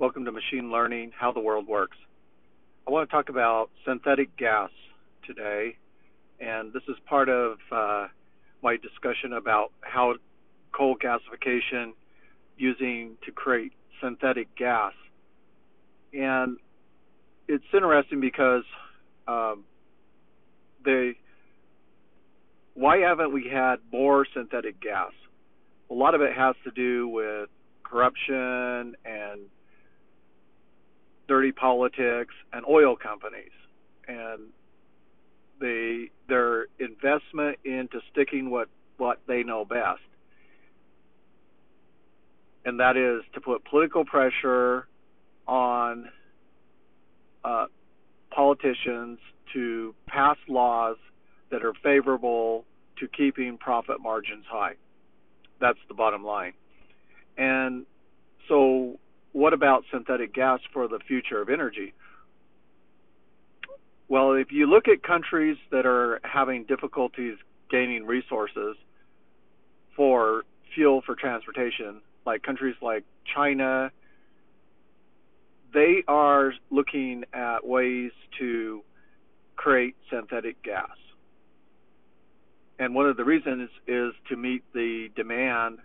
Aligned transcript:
Welcome 0.00 0.26
to 0.26 0.30
Machine 0.30 0.70
Learning 0.70 1.10
How 1.18 1.32
the 1.32 1.40
World 1.40 1.66
Works. 1.66 1.96
I 2.86 2.92
want 2.92 3.10
to 3.10 3.12
talk 3.12 3.30
about 3.30 3.70
synthetic 3.84 4.36
gas 4.36 4.70
today, 5.26 5.76
and 6.38 6.72
this 6.72 6.84
is 6.86 6.94
part 7.06 7.28
of 7.28 7.58
uh, 7.72 8.06
my 8.62 8.76
discussion 8.76 9.32
about 9.32 9.72
how 9.80 10.14
coal 10.70 10.94
gasification 10.96 11.94
using 12.56 13.16
to 13.26 13.32
create 13.32 13.72
synthetic 14.00 14.54
gas. 14.54 14.92
And 16.12 16.58
it's 17.48 17.64
interesting 17.74 18.20
because 18.20 18.62
um, 19.26 19.64
they 20.84 21.16
why 22.74 22.98
haven't 22.98 23.32
we 23.32 23.50
had 23.52 23.78
more 23.92 24.24
synthetic 24.32 24.80
gas? 24.80 25.10
A 25.90 25.94
lot 25.94 26.14
of 26.14 26.20
it 26.20 26.32
has 26.36 26.54
to 26.62 26.70
do 26.70 27.08
with 27.08 27.48
corruption 27.82 28.94
and 29.04 29.40
dirty 31.28 31.52
politics 31.52 32.34
and 32.52 32.64
oil 32.66 32.96
companies 32.96 33.52
and 34.06 34.40
they 35.60 36.10
their 36.28 36.66
investment 36.78 37.58
into 37.64 38.00
sticking 38.10 38.50
what 38.50 38.68
what 38.96 39.20
they 39.26 39.42
know 39.42 39.64
best 39.64 40.00
and 42.64 42.80
that 42.80 42.96
is 42.96 43.22
to 43.34 43.40
put 43.40 43.64
political 43.64 44.04
pressure 44.04 44.86
on 45.46 46.10
uh, 47.44 47.66
politicians 48.30 49.18
to 49.54 49.94
pass 50.06 50.36
laws 50.48 50.96
that 51.50 51.64
are 51.64 51.72
favorable 51.82 52.64
to 52.98 53.08
keeping 53.08 53.56
profit 53.56 54.00
margins 54.02 54.44
high. 54.48 54.74
That's 55.60 55.78
the 55.88 55.94
bottom 55.94 56.24
line. 56.24 56.52
And 57.38 57.86
so, 58.48 58.98
what 59.38 59.52
about 59.52 59.84
synthetic 59.92 60.34
gas 60.34 60.58
for 60.72 60.88
the 60.88 60.98
future 61.06 61.40
of 61.40 61.48
energy? 61.48 61.94
Well, 64.08 64.32
if 64.32 64.50
you 64.50 64.66
look 64.66 64.88
at 64.88 65.04
countries 65.04 65.56
that 65.70 65.86
are 65.86 66.18
having 66.24 66.64
difficulties 66.64 67.36
gaining 67.70 68.04
resources 68.04 68.76
for 69.94 70.42
fuel 70.74 71.02
for 71.06 71.14
transportation, 71.14 72.00
like 72.26 72.42
countries 72.42 72.74
like 72.82 73.04
China, 73.32 73.92
they 75.72 76.02
are 76.08 76.52
looking 76.70 77.22
at 77.32 77.64
ways 77.64 78.10
to 78.40 78.82
create 79.54 79.94
synthetic 80.10 80.60
gas. 80.64 80.96
And 82.80 82.92
one 82.92 83.06
of 83.06 83.16
the 83.16 83.24
reasons 83.24 83.70
is 83.86 84.14
to 84.30 84.36
meet 84.36 84.64
the 84.74 85.10
demand 85.14 85.78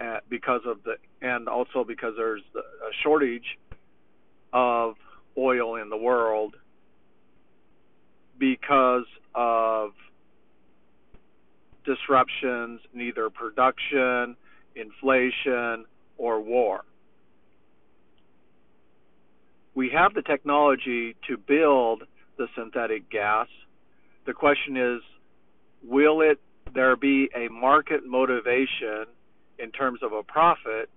at, 0.00 0.26
because 0.30 0.62
of 0.64 0.82
the, 0.84 0.94
and 1.20 1.48
also 1.48 1.84
because 1.84 2.14
there's 2.16 2.42
a 2.54 2.92
shortage 3.02 3.58
of 4.52 4.94
oil 5.36 5.76
in 5.76 5.88
the 5.88 5.96
world 5.96 6.54
because 8.38 9.06
of 9.34 9.90
disruptions 11.84 12.80
in 12.94 13.00
either 13.00 13.30
production, 13.30 14.36
inflation, 14.76 15.84
or 16.16 16.40
war. 16.40 16.84
We 19.74 19.90
have 19.90 20.14
the 20.14 20.22
technology 20.22 21.16
to 21.28 21.36
build 21.36 22.02
the 22.36 22.48
synthetic 22.56 23.10
gas. 23.10 23.46
The 24.26 24.32
question 24.32 24.76
is, 24.76 25.00
will 25.82 26.20
it 26.20 26.40
there 26.74 26.96
be 26.96 27.30
a 27.34 27.48
market 27.48 28.04
motivation 28.04 29.06
in 29.58 29.70
terms 29.70 30.00
of 30.02 30.12
a 30.12 30.22
profit 30.22 30.90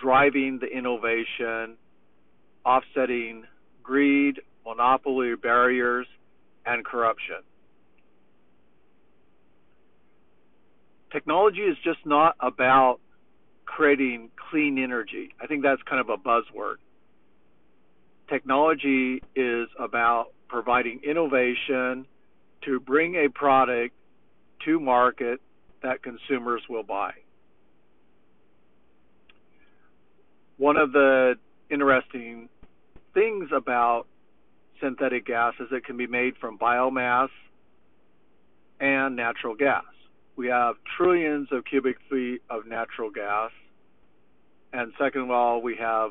driving 0.00 0.58
the 0.60 0.66
innovation, 0.66 1.76
offsetting 2.64 3.44
greed, 3.82 4.40
monopoly 4.64 5.34
barriers, 5.36 6.06
and 6.64 6.84
corruption? 6.84 7.36
Technology 11.12 11.62
is 11.62 11.76
just 11.82 11.98
not 12.06 12.36
about 12.40 13.00
creating 13.64 14.30
clean 14.50 14.78
energy. 14.78 15.34
I 15.40 15.46
think 15.46 15.62
that's 15.62 15.82
kind 15.82 16.00
of 16.00 16.08
a 16.08 16.16
buzzword. 16.16 16.76
Technology 18.28 19.22
is 19.34 19.68
about 19.78 20.26
providing 20.48 21.00
innovation 21.02 22.06
to 22.62 22.78
bring 22.80 23.16
a 23.16 23.28
product 23.28 23.94
to 24.64 24.78
market 24.78 25.40
that 25.82 26.02
consumers 26.02 26.62
will 26.68 26.82
buy. 26.82 27.12
One 30.60 30.76
of 30.76 30.92
the 30.92 31.36
interesting 31.70 32.50
things 33.14 33.48
about 33.50 34.04
synthetic 34.78 35.24
gas 35.24 35.54
is 35.58 35.68
it 35.72 35.86
can 35.86 35.96
be 35.96 36.06
made 36.06 36.36
from 36.36 36.58
biomass 36.58 37.30
and 38.78 39.16
natural 39.16 39.54
gas. 39.54 39.86
We 40.36 40.48
have 40.48 40.74
trillions 40.98 41.48
of 41.50 41.64
cubic 41.64 41.96
feet 42.10 42.42
of 42.50 42.66
natural 42.66 43.08
gas. 43.08 43.52
And 44.70 44.92
second 44.98 45.22
of 45.22 45.30
all, 45.30 45.62
we 45.62 45.76
have 45.76 46.10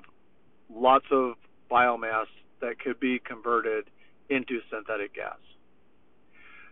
lots 0.68 1.06
of 1.12 1.36
biomass 1.70 2.26
that 2.60 2.80
could 2.80 3.00
be 3.00 3.20
converted 3.20 3.86
into 4.32 4.62
synthetic 4.72 5.14
gas. 5.14 5.38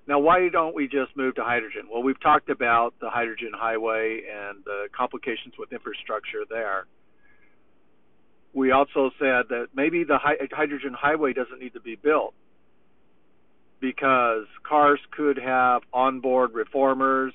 Now, 0.08 0.18
why 0.18 0.50
don't 0.50 0.74
we 0.74 0.88
just 0.88 1.16
move 1.16 1.36
to 1.36 1.44
hydrogen? 1.44 1.84
Well, 1.94 2.02
we've 2.02 2.20
talked 2.22 2.50
about 2.50 2.96
the 3.00 3.12
hydrogen 3.12 3.52
highway 3.54 4.22
and 4.28 4.66
the 4.66 4.88
complications 4.98 5.54
with 5.60 5.72
infrastructure 5.72 6.44
there. 6.50 6.88
We 8.54 8.72
also 8.72 9.12
said 9.20 9.50
that 9.50 9.68
maybe 9.76 10.04
the 10.04 10.18
hydrogen 10.18 10.94
highway 10.94 11.34
doesn't 11.34 11.60
need 11.60 11.74
to 11.74 11.80
be 11.80 11.96
built 11.96 12.34
because 13.80 14.46
cars 14.64 15.00
could 15.12 15.38
have 15.38 15.84
onboard 15.94 16.54
reformers 16.54 17.34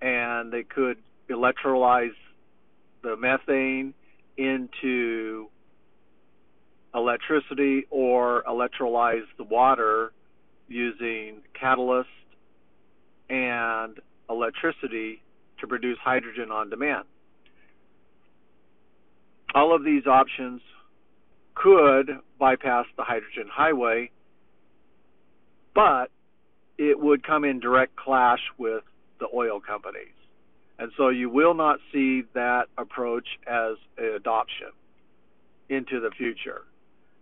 and 0.00 0.52
they 0.52 0.62
could 0.62 0.96
electrolyze 1.28 2.14
the 3.02 3.16
methane 3.16 3.94
into 4.36 5.48
electricity 6.94 7.86
or 7.90 8.42
electrolyze 8.48 9.26
the 9.36 9.44
water 9.44 10.12
using 10.68 11.42
catalyst 11.58 12.08
and 13.28 14.00
electricity 14.28 15.22
to 15.60 15.66
produce 15.66 15.98
hydrogen 16.02 16.50
on 16.50 16.70
demand. 16.70 17.04
All 19.54 19.74
of 19.74 19.84
these 19.84 20.06
options 20.06 20.60
could 21.54 22.18
bypass 22.38 22.86
the 22.96 23.02
hydrogen 23.02 23.48
highway, 23.52 24.10
but 25.74 26.10
it 26.78 26.98
would 26.98 27.26
come 27.26 27.44
in 27.44 27.60
direct 27.60 27.96
clash 27.96 28.40
with 28.58 28.84
the 29.18 29.28
oil 29.34 29.60
companies. 29.60 30.14
And 30.78 30.90
so 30.96 31.08
you 31.10 31.28
will 31.28 31.54
not 31.54 31.78
see 31.92 32.22
that 32.34 32.66
approach 32.78 33.26
as 33.46 33.76
an 33.98 34.14
adoption 34.16 34.68
into 35.68 36.00
the 36.00 36.10
future. 36.10 36.62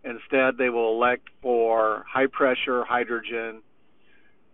Instead, 0.05 0.57
they 0.57 0.71
will 0.71 0.95
elect 0.95 1.29
for 1.43 2.05
high 2.09 2.27
pressure 2.27 2.85
hydrogen, 2.85 3.63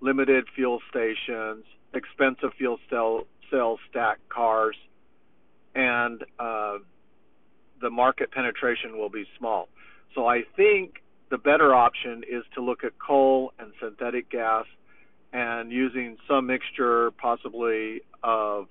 limited 0.00 0.46
fuel 0.54 0.80
stations, 0.88 1.64
expensive 1.92 2.50
fuel 2.56 2.78
cell, 2.88 3.26
cell 3.50 3.78
stack 3.90 4.18
cars, 4.30 4.76
and 5.74 6.24
uh, 6.38 6.78
the 7.84 7.90
market 7.90 8.32
penetration 8.32 8.96
will 8.96 9.10
be 9.10 9.26
small. 9.38 9.68
So 10.14 10.26
I 10.26 10.42
think 10.56 11.02
the 11.30 11.36
better 11.36 11.74
option 11.74 12.22
is 12.28 12.42
to 12.54 12.62
look 12.62 12.82
at 12.82 12.92
coal 12.98 13.52
and 13.58 13.72
synthetic 13.78 14.30
gas 14.30 14.64
and 15.34 15.70
using 15.70 16.16
some 16.26 16.46
mixture, 16.46 17.10
possibly 17.10 18.00
of 18.22 18.68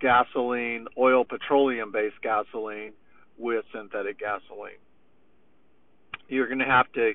gasoline, 0.00 0.88
oil 0.98 1.24
petroleum 1.24 1.92
based 1.92 2.20
gasoline 2.22 2.92
with 3.38 3.64
synthetic 3.72 4.18
gasoline. 4.18 4.82
You're 6.28 6.48
going 6.48 6.58
to 6.58 6.64
have 6.64 6.90
to 6.94 7.12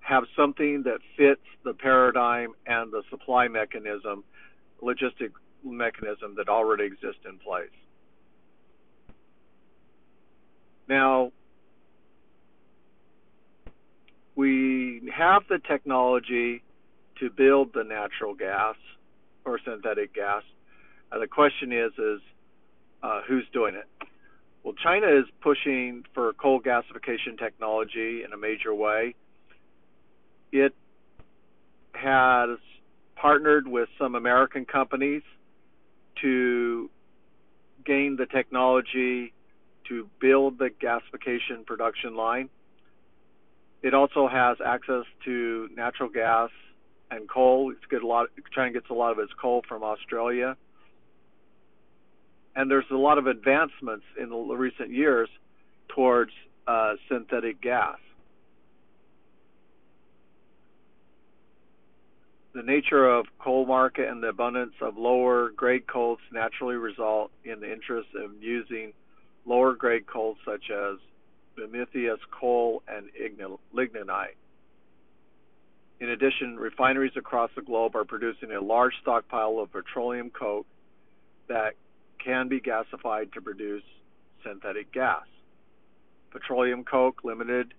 have 0.00 0.24
something 0.34 0.84
that 0.84 1.00
fits 1.14 1.44
the 1.62 1.74
paradigm 1.74 2.54
and 2.66 2.90
the 2.90 3.02
supply 3.10 3.48
mechanism, 3.48 4.24
logistic 4.82 5.32
mechanism 5.62 6.36
that 6.38 6.48
already 6.48 6.84
exists 6.84 7.26
in 7.28 7.38
place. 7.38 7.68
Now, 10.88 11.32
we 14.36 15.10
have 15.14 15.42
the 15.48 15.58
technology 15.58 16.62
to 17.20 17.30
build 17.30 17.72
the 17.74 17.84
natural 17.84 18.34
gas 18.34 18.76
or 19.44 19.60
synthetic 19.64 20.14
gas. 20.14 20.42
Uh, 21.12 21.18
the 21.18 21.26
question 21.26 21.72
is, 21.72 21.92
is 21.98 22.20
uh, 23.02 23.20
who's 23.28 23.44
doing 23.52 23.74
it? 23.74 23.86
Well, 24.62 24.74
China 24.82 25.06
is 25.06 25.26
pushing 25.42 26.04
for 26.14 26.32
coal 26.32 26.60
gasification 26.60 27.38
technology 27.38 28.22
in 28.24 28.32
a 28.32 28.36
major 28.36 28.74
way. 28.74 29.14
It 30.52 30.74
has 31.92 32.58
partnered 33.14 33.68
with 33.68 33.88
some 33.98 34.14
American 34.14 34.64
companies 34.64 35.22
to 36.22 36.90
gain 37.84 38.16
the 38.16 38.26
technology 38.26 39.33
to 39.88 40.08
build 40.20 40.58
the 40.58 40.70
gasification 40.70 41.66
production 41.66 42.16
line. 42.16 42.48
It 43.82 43.94
also 43.94 44.28
has 44.28 44.56
access 44.64 45.04
to 45.24 45.68
natural 45.76 46.08
gas 46.08 46.50
and 47.10 47.28
coal. 47.28 47.70
It's 47.70 47.84
get 47.90 48.02
a 48.02 48.06
lot. 48.06 48.28
China 48.54 48.72
gets 48.72 48.88
a 48.90 48.94
lot 48.94 49.12
of 49.12 49.18
its 49.18 49.32
coal 49.40 49.62
from 49.68 49.82
Australia, 49.82 50.56
and 52.56 52.70
there's 52.70 52.84
a 52.90 52.96
lot 52.96 53.18
of 53.18 53.26
advancements 53.26 54.04
in 54.18 54.30
the 54.30 54.36
recent 54.36 54.90
years 54.90 55.28
towards 55.88 56.32
uh, 56.66 56.94
synthetic 57.08 57.60
gas. 57.60 57.98
The 62.54 62.62
nature 62.62 63.04
of 63.04 63.26
coal 63.40 63.66
market 63.66 64.08
and 64.08 64.22
the 64.22 64.28
abundance 64.28 64.74
of 64.80 64.96
lower 64.96 65.50
grade 65.50 65.88
coals 65.88 66.20
naturally 66.32 66.76
result 66.76 67.32
in 67.44 67.58
the 67.58 67.70
interest 67.70 68.08
of 68.14 68.30
using 68.40 68.92
lower 69.46 69.74
grade 69.74 70.06
coals 70.06 70.38
such 70.44 70.70
as 70.70 70.98
Prometheus 71.56 72.20
coal 72.30 72.82
and 72.88 73.06
lignite. 73.72 74.36
In 76.00 76.10
addition, 76.10 76.56
refineries 76.56 77.12
across 77.16 77.50
the 77.54 77.62
globe 77.62 77.94
are 77.94 78.04
producing 78.04 78.52
a 78.52 78.60
large 78.60 78.94
stockpile 79.00 79.58
of 79.60 79.72
petroleum 79.72 80.30
coke 80.30 80.66
that 81.48 81.74
can 82.22 82.48
be 82.48 82.60
gasified 82.60 83.32
to 83.32 83.40
produce 83.40 83.84
synthetic 84.44 84.92
gas. 84.92 85.24
Petroleum 86.30 86.84
coke 86.84 87.22
limited 87.22 87.74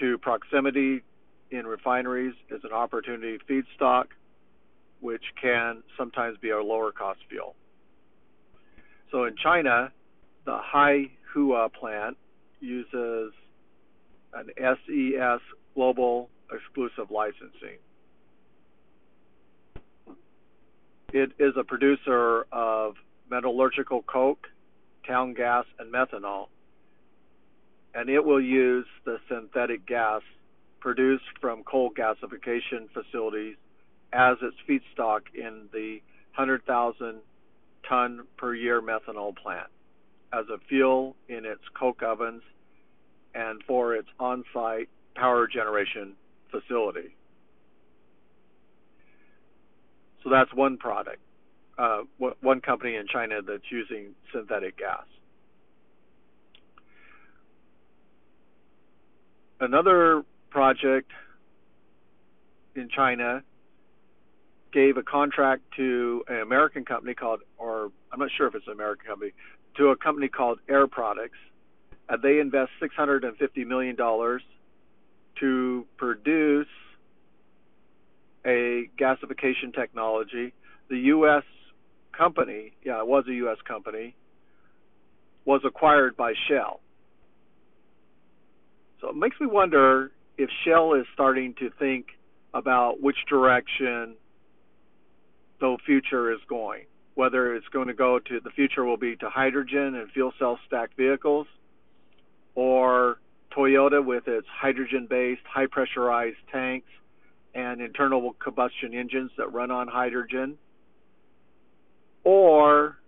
to 0.00 0.18
proximity 0.18 1.02
in 1.50 1.66
refineries 1.66 2.34
is 2.50 2.60
an 2.64 2.72
opportunity 2.72 3.38
feedstock, 3.48 4.06
which 5.00 5.22
can 5.40 5.82
sometimes 5.96 6.36
be 6.38 6.50
a 6.50 6.62
lower 6.62 6.90
cost 6.90 7.20
fuel. 7.28 7.54
So 9.10 9.24
in 9.24 9.36
China, 9.36 9.92
the 10.48 10.58
Haihua 10.74 11.70
plant 11.74 12.16
uses 12.58 13.34
an 14.32 14.48
SES 14.56 15.40
global 15.74 16.30
exclusive 16.50 17.10
licensing. 17.10 17.76
It 21.12 21.32
is 21.38 21.52
a 21.58 21.64
producer 21.64 22.46
of 22.50 22.94
metallurgical 23.30 24.04
coke, 24.06 24.46
town 25.06 25.34
gas, 25.34 25.66
and 25.78 25.92
methanol, 25.92 26.46
and 27.94 28.08
it 28.08 28.24
will 28.24 28.40
use 28.40 28.86
the 29.04 29.18
synthetic 29.28 29.84
gas 29.84 30.22
produced 30.80 31.24
from 31.42 31.62
coal 31.62 31.90
gasification 31.90 32.88
facilities 32.94 33.56
as 34.14 34.38
its 34.40 34.56
feedstock 34.66 35.24
in 35.34 35.68
the 35.74 36.00
100,000 36.36 37.16
ton 37.86 38.26
per 38.38 38.54
year 38.54 38.80
methanol 38.80 39.36
plant 39.36 39.68
as 40.32 40.44
a 40.52 40.58
fuel 40.68 41.16
in 41.28 41.44
its 41.44 41.62
coke 41.78 42.02
ovens 42.02 42.42
and 43.34 43.62
for 43.66 43.94
its 43.94 44.08
on 44.18 44.44
site 44.52 44.88
power 45.14 45.46
generation 45.46 46.14
facility. 46.50 47.14
So 50.22 50.30
that's 50.30 50.52
one 50.52 50.76
product, 50.76 51.20
uh, 51.78 52.02
one 52.40 52.60
company 52.60 52.96
in 52.96 53.06
China 53.06 53.40
that's 53.46 53.70
using 53.70 54.14
synthetic 54.32 54.76
gas. 54.78 55.04
Another 59.60 60.24
project 60.50 61.10
in 62.74 62.88
China 62.88 63.42
gave 64.72 64.96
a 64.96 65.02
contract 65.02 65.62
to 65.76 66.24
an 66.28 66.40
American 66.40 66.84
company 66.84 67.14
called, 67.14 67.40
or 67.56 67.90
I'm 68.12 68.20
not 68.20 68.30
sure 68.36 68.46
if 68.46 68.54
it's 68.54 68.66
an 68.66 68.72
American 68.72 69.06
company, 69.06 69.32
to 69.78 69.88
a 69.88 69.96
company 69.96 70.28
called 70.28 70.58
Air 70.68 70.86
Products. 70.86 71.38
And 72.08 72.22
they 72.22 72.38
invest 72.38 72.70
$650 72.82 73.66
million 73.66 73.96
to 75.40 75.86
produce 75.96 76.66
a 78.44 78.90
gasification 78.98 79.74
technology. 79.74 80.52
The 80.88 80.98
U.S. 80.98 81.44
company, 82.16 82.72
yeah, 82.84 83.00
it 83.00 83.06
was 83.06 83.24
a 83.28 83.32
U.S. 83.32 83.58
company, 83.66 84.14
was 85.44 85.62
acquired 85.64 86.16
by 86.16 86.32
Shell. 86.48 86.80
So 89.00 89.10
it 89.10 89.16
makes 89.16 89.38
me 89.40 89.46
wonder 89.46 90.10
if 90.36 90.50
Shell 90.64 90.94
is 90.94 91.06
starting 91.14 91.54
to 91.58 91.70
think 91.78 92.06
about 92.54 93.00
which 93.00 93.16
direction 93.28 94.14
the 95.60 95.76
future 95.84 96.32
is 96.32 96.40
going, 96.48 96.84
whether 97.18 97.56
it's 97.56 97.66
going 97.72 97.88
to 97.88 97.94
go 97.94 98.20
to 98.20 98.38
the 98.44 98.50
future 98.50 98.84
will 98.84 98.96
be 98.96 99.16
to 99.16 99.28
hydrogen 99.28 99.96
and 99.96 100.08
fuel 100.12 100.32
cell 100.38 100.56
stacked 100.68 100.96
vehicles, 100.96 101.48
or 102.54 103.18
Toyota 103.50 104.04
with 104.04 104.28
its 104.28 104.46
hydrogen 104.46 105.08
based, 105.10 105.40
high 105.44 105.66
pressurized 105.66 106.36
tanks 106.52 106.86
and 107.56 107.80
internal 107.80 108.36
combustion 108.40 108.94
engines 108.94 109.32
that 109.36 109.52
run 109.52 109.72
on 109.72 109.88
hydrogen, 109.88 110.58
or 112.22 112.98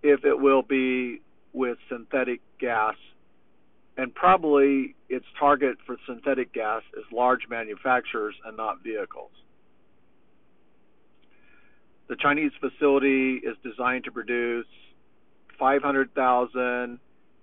if 0.00 0.24
it 0.24 0.38
will 0.38 0.62
be 0.62 1.20
with 1.52 1.76
synthetic 1.88 2.40
gas. 2.60 2.94
And 3.96 4.14
probably 4.14 4.94
its 5.08 5.26
target 5.40 5.78
for 5.84 5.96
synthetic 6.06 6.52
gas 6.52 6.82
is 6.96 7.02
large 7.10 7.48
manufacturers 7.50 8.36
and 8.44 8.56
not 8.56 8.84
vehicles. 8.84 9.32
The 12.08 12.16
Chinese 12.16 12.52
facility 12.60 13.36
is 13.36 13.56
designed 13.64 14.04
to 14.04 14.12
produce 14.12 14.66
500,000 15.58 16.98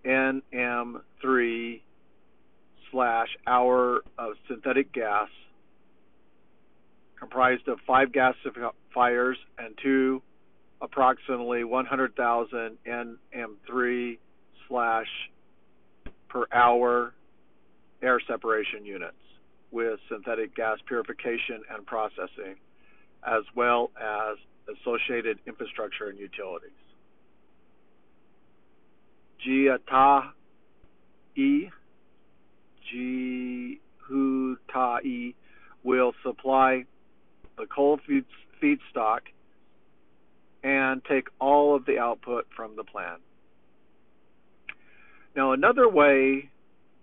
NM3 0.05 1.81
slash 2.91 3.27
hour 3.45 4.03
of 4.17 4.33
synthetic 4.47 4.93
gas 4.93 5.27
comprised 7.19 7.67
of 7.67 7.79
five 7.87 8.09
gasifiers 8.09 9.35
and 9.57 9.77
two 9.81 10.21
approximately 10.81 11.63
100,000 11.63 12.77
NM3 12.85 14.17
slash 14.67 15.07
per 16.29 16.45
hour 16.51 17.13
air 18.01 18.19
separation 18.27 18.85
units 18.85 19.13
with 19.71 19.99
synthetic 20.09 20.55
gas 20.55 20.77
purification 20.85 21.61
and 21.73 21.85
processing, 21.85 22.55
as 23.25 23.43
well 23.55 23.91
as 23.97 24.37
associated 24.67 25.39
infrastructure 25.45 26.09
and 26.09 26.17
utilities. 26.17 26.71
Jiata 29.45 30.31
E 31.35 31.69
Ji 32.91 33.79
Hu 33.97 34.57
Ta 34.71 34.99
E 34.99 35.35
will 35.83 36.13
supply 36.23 36.85
the 37.57 37.65
coal 37.65 37.99
feed, 38.07 38.25
feedstock 38.61 39.19
and 40.63 41.03
take 41.03 41.27
all 41.39 41.75
of 41.75 41.85
the 41.85 41.99
output 41.99 42.47
from 42.55 42.75
the 42.75 42.83
plant. 42.83 43.21
Now, 45.35 45.51
another 45.51 45.89
way 45.89 46.49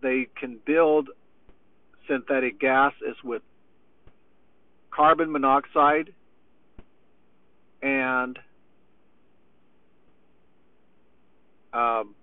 they 0.01 0.29
can 0.39 0.59
build 0.65 1.11
synthetic 2.09 2.59
gas 2.59 2.95
is 3.07 3.17
with 3.23 3.43
carbon 4.91 5.31
monoxide 5.31 6.15
and 7.83 8.39
um, 11.73 12.15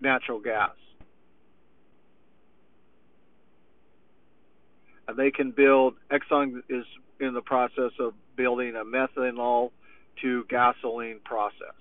natural 0.00 0.40
gas. 0.40 0.70
And 5.06 5.16
they 5.16 5.30
can 5.30 5.52
build, 5.52 5.94
Exxon 6.10 6.62
is 6.68 6.84
in 7.20 7.34
the 7.34 7.40
process 7.40 7.92
of 7.98 8.14
building 8.36 8.74
a 8.76 8.84
methanol 8.84 9.70
to 10.22 10.44
gasoline 10.48 11.20
process. 11.24 11.74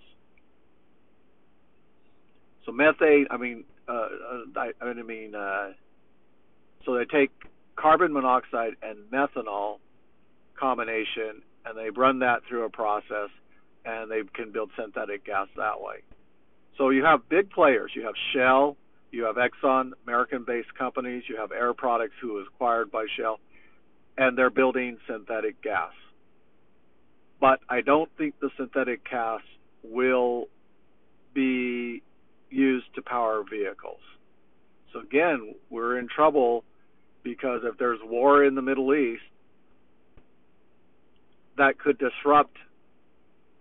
So 2.66 2.72
methane, 2.72 3.28
I 3.30 3.38
mean, 3.38 3.64
uh, 3.88 3.92
uh 3.92 4.08
I, 4.56 4.72
I 4.82 4.94
mean, 4.94 5.36
uh, 5.36 5.72
so 6.86 6.96
they 6.96 7.06
take 7.06 7.32
carbon 7.76 8.14
monoxide 8.14 8.76
and 8.82 8.98
methanol 9.12 9.80
combination, 10.60 11.42
and 11.68 11.78
they 11.78 11.90
run 11.90 12.20
that 12.20 12.42
through 12.48 12.66
a 12.66 12.70
process, 12.70 13.30
and 13.86 14.10
they 14.10 14.22
can 14.34 14.52
build 14.52 14.72
synthetic 14.80 15.26
gas 15.26 15.48
that 15.58 15.80
way. 15.82 15.98
So 16.78 16.90
you 16.90 17.04
have 17.04 17.28
big 17.30 17.50
players. 17.50 17.92
You 17.96 18.06
have 18.06 18.16
Shell, 18.34 18.78
you 19.12 19.24
have 19.24 19.36
Exxon, 19.36 19.92
American-based 20.06 20.74
companies. 20.78 21.24
You 21.28 21.38
have 21.38 21.52
Air 21.52 21.74
Products, 21.74 22.14
who 22.22 22.34
was 22.34 22.46
acquired 22.54 22.92
by 22.92 23.06
Shell 23.18 23.40
and 24.18 24.38
they're 24.38 24.50
building 24.50 24.98
synthetic 25.08 25.62
gas. 25.62 25.92
But 27.40 27.60
I 27.70 27.82
don't 27.82 28.10
think 28.18 28.40
the 28.40 28.50
synthetic 28.58 29.08
gas 29.10 29.42
will 29.84 30.48
be 31.34 32.02
used 32.50 32.88
to 32.96 33.02
power 33.02 33.44
vehicles. 33.48 34.00
So 34.92 35.00
again, 35.00 35.54
we're 35.70 36.00
in 36.00 36.08
trouble 36.08 36.64
because 37.24 37.62
if 37.64 37.78
there's 37.78 38.00
war 38.04 38.44
in 38.44 38.56
the 38.56 38.62
Middle 38.62 38.96
East, 38.96 39.22
that 41.58 41.80
could 41.80 41.98
disrupt 41.98 42.58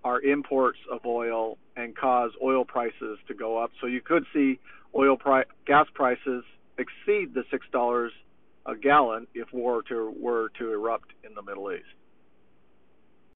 our 0.05 0.21
imports 0.21 0.79
of 0.91 1.05
oil 1.05 1.59
and 1.77 1.97
cause 1.97 2.31
oil 2.43 2.65
prices 2.65 3.19
to 3.29 3.35
go 3.35 3.59
up. 3.59 3.73
So 3.81 3.87
you 3.87 4.01
could 4.01 4.25
see 4.33 4.59
oil 4.95 5.17
pri- 5.17 5.45
gas 5.67 5.87
prices 5.95 6.45
exceed 6.79 7.35
the 7.35 7.45
six 7.51 7.67
dollars 7.73 8.13
a 8.67 8.77
gallon 8.77 9.27
if 9.35 9.53
war 9.53 9.83
to, 9.83 10.13
were 10.19 10.51
to 10.59 10.73
erupt 10.73 11.13
in 11.25 11.35
the 11.35 11.43
Middle 11.43 11.73
East. 11.73 11.85